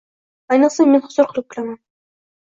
Ayniqsa, 0.55 0.87
men 0.93 1.03
huzur 1.05 1.31
qilib 1.35 1.47
kulaman. 1.51 1.79